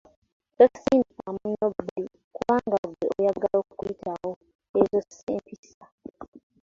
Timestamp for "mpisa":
5.39-5.85